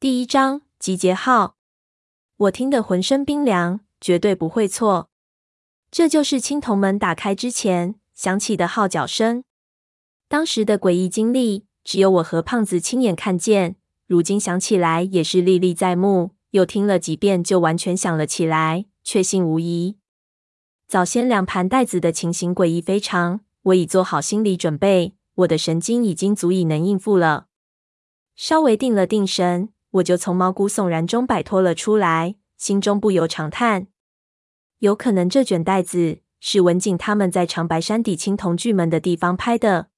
[0.00, 1.56] 第一章集结号。
[2.38, 5.10] 我听得浑身冰凉，绝对不会错。
[5.90, 9.44] 这就是青铜门打开之前响起的号角声。
[10.26, 13.76] 当时的诡异经历，只有我和胖子亲眼看见，
[14.06, 16.30] 如今想起来也是历历在目。
[16.52, 19.98] 又听了几遍，就完全想了起来，确信无疑。
[20.88, 27.48] 早先两盘带子的情形诡异非常，我已做好心理准备，我的神经已经足以能应付了。
[28.34, 29.68] 稍微定了定神。
[29.90, 33.88] 我就从毛骨悚然中摆脱了出来，心中不由长叹：
[34.78, 39.88] 有可能这卷带子是文景他们在长白山底青铜巨门的地方拍的，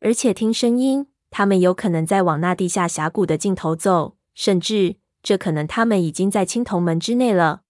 [0.00, 7.62] 而且听声音，他们有可能在往那地下峡谷的尽头走，甚至这可能他们已经在青铜门之内了。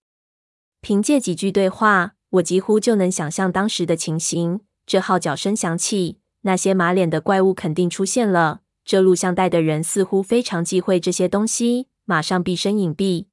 [0.80, 4.60] 凭借几句对话，我几乎就能想象当时的情形。
[4.84, 8.61] 这号角声响起，那些马脸的怪物肯定出现了。
[8.84, 13.26] 这录像带的人似乎非常忌讳这些东西，马上毕生隐蔽。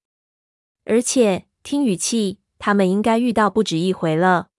[0.85, 4.49] 而且听语气，他们应该遇到不止一回了。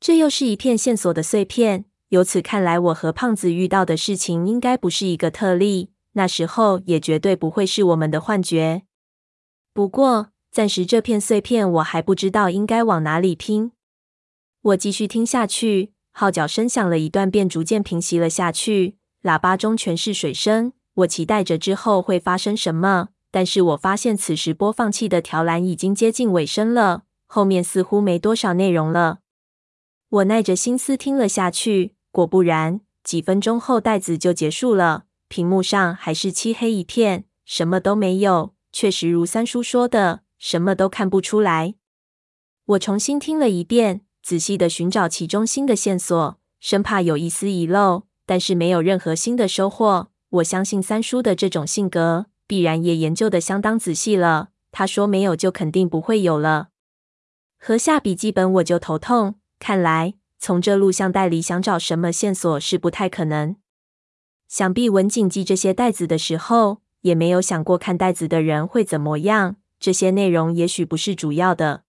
[0.00, 1.84] 这又是一片线索的碎片。
[2.08, 5.92] 由此看来，我和胖子遇到的事情应该不是一个特例。
[6.12, 8.82] 那时候也绝对不会是我们的幻觉。
[9.72, 13.72] 不过，暂时这片碎片我还不知道应该往哪里拼。
[14.60, 18.98] 我继续听下去，号角声响了一段，便逐渐平息了下去。
[19.22, 29.20] 喇叭中全是水声，我期待着之后会发生什么，但是我发现此时播放器的条栏已经接近尾声了，后面似乎没多少内容了。
[30.08, 38.54] 我耐着心思听了下去，果不然，几分钟后袋子就结束了，屏幕上还是漆黑一片，什么都没有。
[38.72, 41.74] 确实如三叔说的，什么都看不出来。
[42.64, 48.04] 我重新听了一遍，仔细地寻找其中新的线索，生怕有一丝遗漏。
[48.32, 50.08] 但是没有任何新的收获。
[50.30, 54.48] 我相信三叔的这种性格，必然也研究的相当仔细了。
[54.70, 56.70] 他说没有，就肯定不会有了。
[57.58, 59.34] 合下笔记本，我就头痛。
[59.58, 63.56] 看来从这录像带里想找什么线索是不太可能。
[64.48, 69.56] 想必文景寄这些袋子的时候，也没有想过看袋子的人会怎么样。
[69.78, 71.82] 这些内容也许不是主要的。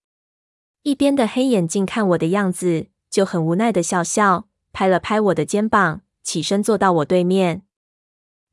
[0.81, 6.01] 一边的黑眼镜看我的样子，就很无奈的笑笑，拍了拍我的肩膀。
[6.23, 7.63] 起身坐到我对面，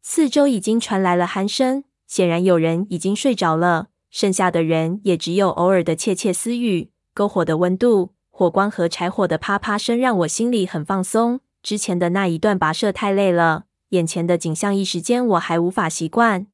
[0.02, 6.90] 四周已经传来了鼾声，显然有人已经睡着了，剩下的人也只有偶尔的窃窃私语。
[7.14, 11.40] 篝火的温度、火光和柴火的啪啪声让我心里很放松。
[11.62, 16.46] 之前的那一段跋涉太累了，眼前的景象一时间我还无法习惯。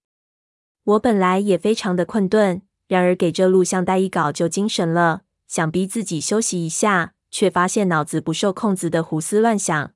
[0.84, 9.92] 我本来也非常的困顿，然而给这录像带一搞就精神了，想逼自己休息一下，却发现脑子不受控制的胡思乱想。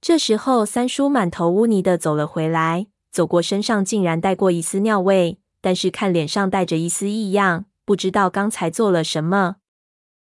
[0.00, 9.56] 这时候，三叔满头污泥的走了回来，走过身上竟然带过一丝尿味，但是看脸上带着一丝异样，不知道刚才做了什么。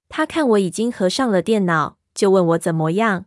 [0.09, 3.25] 他看我已经合上了电脑，就问我怎么样。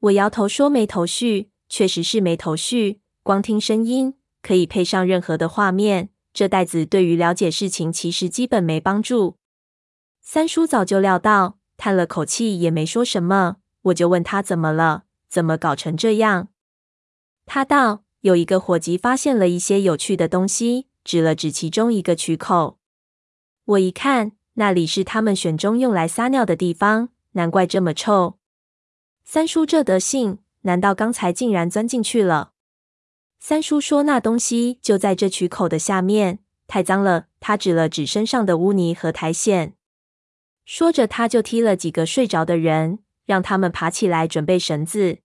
[0.00, 3.00] 我摇头说没头绪，确实是没头绪。
[3.22, 9.36] 光听声音可以配上任何的画面，这袋子对于了解事情其实基本没帮助。
[10.22, 13.56] 三叔早就料到，叹了口气也没说什么。
[13.82, 15.04] 我就问他怎么了。
[15.30, 16.48] 怎么搞成这样？
[17.46, 22.78] 他道：“有一个伙计发现了一些有趣的东西，指了指其中一个渠口。
[23.64, 28.38] 我一看，那里是他们选中用来撒尿的地方，难怪这么臭。
[29.24, 32.52] 三叔这德性，难道刚才竟然钻进去了？”
[33.38, 39.72] 三叔说：“那东西就在这渠口的下面，太脏了。”他指了指身上的污泥和苔藓，
[40.66, 42.98] 说着他就踢了几个睡着的人。
[43.30, 45.18] 让他们爬起来，准备绳子。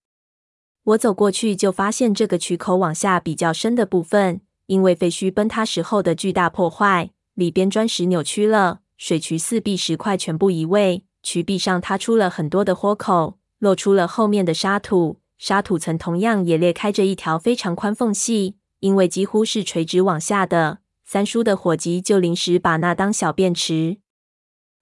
[0.83, 15.19] 我走过去，就发现这个渠口往下比较深的部分，因为废墟崩塌时候的巨大破坏，里边砖石扭曲了，水渠四壁石块全部移位，渠壁上塌出了很多的豁口，露出了后面的沙土。
[15.39, 20.77] 沙土层同样也裂开着一条非常宽缝隙，因为几乎是垂直往下的。
[21.03, 23.97] 三叔的伙计就临时把那当小便池。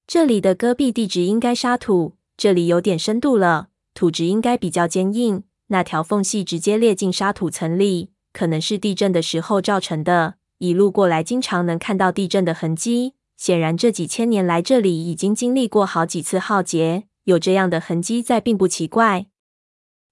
[0.05, 2.17] 这里的戈壁地质应该沙土。
[2.43, 5.43] 这里有点深度了，土质应该比较坚硬。
[5.67, 10.33] 那条缝隙直接裂进沙土层里，可能是地震的时候造成的。
[10.57, 13.13] 一路过来，经常能看到地震的痕迹。
[13.37, 19.27] 显然，这几千年来这里已经经历过好几次浩劫，有这样的痕迹在，并不奇怪。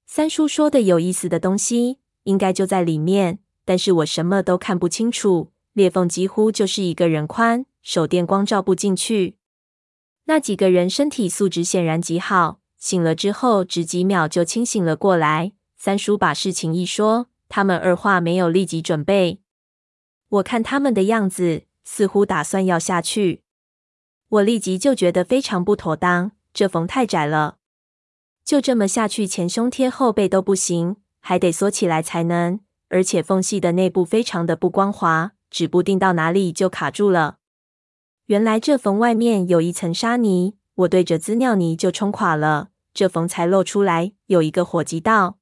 [0.08, 5.52] 三叔说的有意思的东西，应该就在里面，但是我什么都看不清楚。
[5.74, 9.36] 裂缝几乎就是一个人宽，手电光照不进去。
[10.32, 15.52] 那几个人身体素质显然极好，醒了之后只几秒就清醒了过来。
[15.76, 19.42] 三叔把事情一说，他们二话没有立即准备。
[20.30, 23.44] 我看他们的样子，似乎打算要下去。
[24.30, 27.58] 我立即就觉得非常不妥当，这缝太窄了，
[28.46, 32.62] 就这么下去，前胸贴后背都不行，还得缩起来才能。
[32.88, 37.40] 而且缝隙的内部非常的不光滑，指不定到哪里就卡住了。
[38.32, 45.38] 原来这缝外面有一层沙泥，我对着滋尿泥就冲垮了，这缝才露出来有一个火棘道。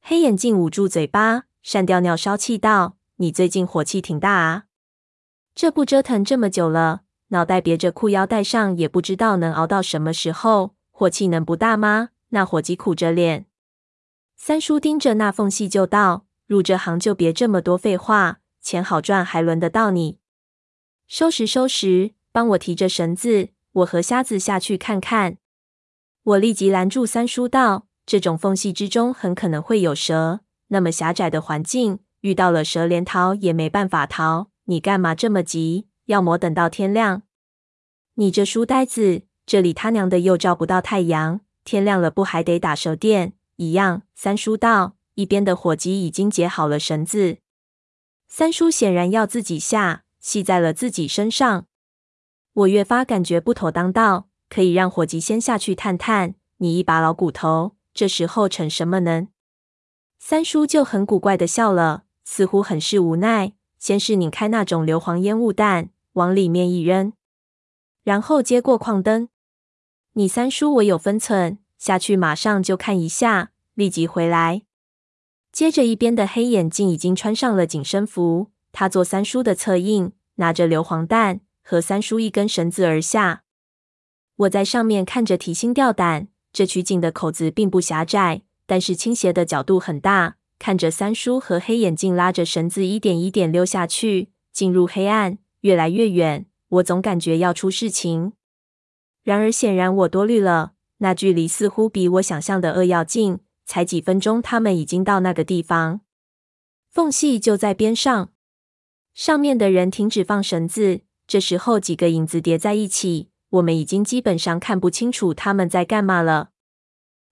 [0.00, 4.66] 黑眼镜捂住嘴巴，扇掉尿烧气道：“你最近火气挺大啊！
[5.52, 7.00] 这不折腾这么久了。”
[7.30, 10.76] 脑袋别着裤腰带上，也不知道能熬到什么时候。
[10.92, 12.10] 火气能不大吗？
[12.28, 13.46] 那伙计苦着脸。
[14.36, 20.20] 三叔盯着那缝隙就道：“入这行就别这么多废话，钱好赚还轮得到你？
[21.06, 25.38] 收拾收拾，帮我提着绳子，我和瞎子下去看看。”
[26.22, 34.50] 我立即拦住三叔道：“这种缝隙之中很可能会有蛇，那么狭窄的环境，遇到了蛇连逃也没办法逃。
[34.64, 37.22] 你干嘛这么急？”要么等到天亮。
[38.14, 43.32] 你这书呆子，这里他娘的又照不到太阳，天亮了不还得打蛇电？
[43.56, 44.02] 一样。
[44.14, 47.38] 三叔道，一边的伙计已经解好了绳子。
[48.28, 51.66] 三叔显然要自己下，系在了自己身上。
[52.52, 56.34] 我越发感觉不妥当道，可以让伙计先下去探探。
[56.56, 59.28] 你一把老骨头，这时候逞什么能？
[60.18, 63.52] 三叔就很古怪的笑了，似乎很是无奈。
[63.78, 65.90] 先是拧开那种硫磺烟雾弹。
[66.14, 67.12] 往里面一扔，
[68.02, 69.28] 然后接过矿灯。
[70.14, 74.62] 你三叔我有分寸，下去马上就看一下，立即回来。
[75.52, 83.42] 接着一边的黑眼镜已经穿上了紧身服，他做三叔的侧应，拿着硫磺弹和三叔一根绳子而下。
[84.36, 90.36] 我在上面看着提心吊胆，这取景的口子并不狭窄，但是倾斜的角度很大。
[90.58, 95.38] 看着三叔和黑眼镜拉着绳子一点一点溜下去，进入黑暗。
[95.60, 98.32] 越来越远，我总感觉要出事情。
[99.22, 103.40] 然而显然我多虑了，那距离似乎比我想象的恶要近。
[103.66, 106.02] 才几分钟，他们已经到那个地方，
[106.88, 108.30] 缝隙就在边上。
[109.16, 116.50] 上面的人停止放绳子，这时候几个影子叠在一起，我们已经基本上看不清楚他们在干嘛了，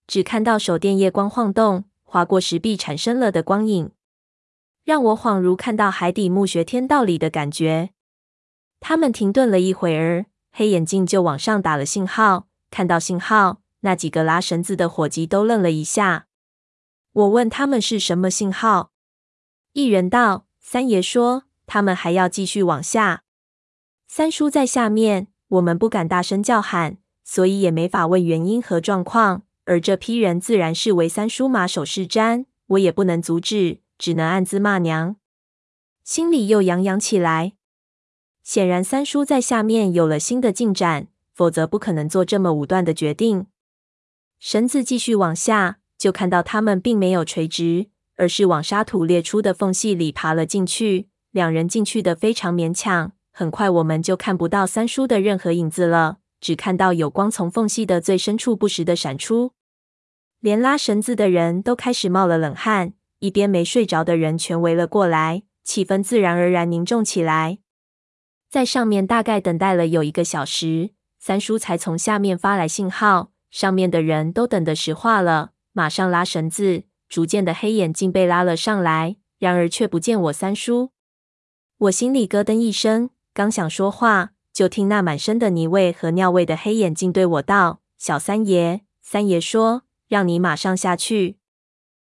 [0.06, 3.90] 只看到手电夜光晃动，划过石壁产生了的光影，
[4.82, 7.90] 让我恍如看到海底墓穴天道里的感觉。
[8.80, 12.48] 他们停顿了一会儿，黑眼镜就往上打了信号。
[12.70, 16.28] 看到信号，那几个拉绳子的伙计都愣了一下。
[17.12, 18.92] 我问他们是什么信号，
[19.75, 23.22] 一人道：“三爷说他们还要继续往下。”
[24.06, 29.43] 三叔在下面，我们不敢大声叫喊，所以也没法问原因和状况。
[29.64, 35.16] 而这批人自然是为三叔马首是瞻，我也不能阻止，只能暗自骂娘，
[36.02, 37.55] 心里又痒痒起来。
[38.43, 43.46] 显然，三叔在下面有了新的进展，否则不可能做这么武断的决定。
[44.38, 51.08] 绳子继续往下，就看到他们并没有垂直，而是往沙土裂出的缝隙里爬了进去。
[51.34, 59.50] 两人进去的非常勉强，很快我们就看不到三叔的任何影子了，只看到有光从缝隙的最深处不时的闪出。
[60.38, 67.58] 连拉绳子的人都开始冒了冷汗，一边没睡着的人全围了过来，气氛自然而然凝重起来。
[68.48, 73.32] 在上面大概等待了有一个小时，三叔才从下面发来信号。
[73.50, 76.85] 上面的人都等得石化了，马上拉绳子。
[77.09, 80.93] 逐渐的黑眼镜被拉了上来，然而却不见我三叔。
[81.85, 91.37] 我心里咯噔一声，刚想说话，就听那满身的泥味和尿味的黑眼镜对我道：“小三爷，三爷说让你马上下去。”